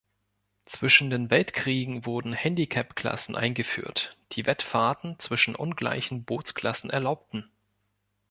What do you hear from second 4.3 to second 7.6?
die Wettfahrten zwischen ungleichen Bootsklassen erlaubten.